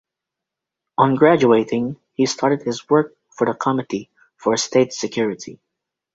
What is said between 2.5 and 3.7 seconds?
his work for the